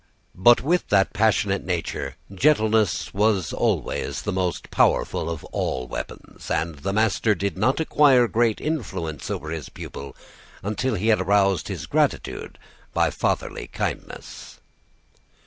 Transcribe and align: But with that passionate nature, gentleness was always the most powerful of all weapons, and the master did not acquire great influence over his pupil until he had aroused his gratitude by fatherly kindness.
But 0.33 0.61
with 0.61 0.87
that 0.87 1.13
passionate 1.13 1.63
nature, 1.63 2.15
gentleness 2.33 3.13
was 3.13 3.53
always 3.53 4.23
the 4.23 4.31
most 4.33 4.71
powerful 4.71 5.29
of 5.29 5.43
all 5.53 5.87
weapons, 5.87 6.49
and 6.49 6.79
the 6.79 6.91
master 6.91 7.35
did 7.35 7.55
not 7.55 7.79
acquire 7.79 8.27
great 8.27 8.59
influence 8.59 9.29
over 9.29 9.51
his 9.51 9.69
pupil 9.69 10.15
until 10.63 10.95
he 10.95 11.09
had 11.09 11.21
aroused 11.21 11.67
his 11.67 11.85
gratitude 11.85 12.57
by 12.95 13.11
fatherly 13.11 13.67
kindness. 13.67 14.57